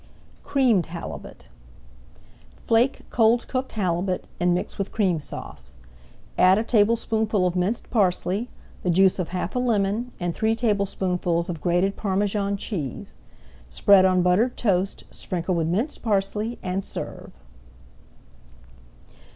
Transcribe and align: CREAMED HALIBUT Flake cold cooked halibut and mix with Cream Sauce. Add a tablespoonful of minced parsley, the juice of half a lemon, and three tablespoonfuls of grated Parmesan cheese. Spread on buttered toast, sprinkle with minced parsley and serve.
CREAMED 0.41 0.87
HALIBUT 0.87 1.45
Flake 2.57 3.05
cold 3.11 3.47
cooked 3.47 3.73
halibut 3.73 4.25
and 4.39 4.51
mix 4.51 4.79
with 4.79 4.91
Cream 4.91 5.19
Sauce. 5.19 5.75
Add 6.39 6.57
a 6.57 6.63
tablespoonful 6.63 7.45
of 7.45 7.55
minced 7.55 7.91
parsley, 7.91 8.49
the 8.81 8.89
juice 8.89 9.19
of 9.19 9.27
half 9.29 9.55
a 9.55 9.59
lemon, 9.59 10.11
and 10.19 10.33
three 10.33 10.55
tablespoonfuls 10.55 11.49
of 11.49 11.61
grated 11.61 11.97
Parmesan 11.97 12.57
cheese. 12.57 13.15
Spread 13.69 14.03
on 14.03 14.23
buttered 14.23 14.57
toast, 14.57 15.03
sprinkle 15.11 15.53
with 15.53 15.67
minced 15.67 16.01
parsley 16.01 16.57
and 16.63 16.83
serve. 16.83 17.31